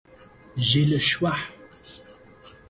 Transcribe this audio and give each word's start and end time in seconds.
J'ai 0.57 0.83
le 0.83 0.97
choix. 0.97 1.35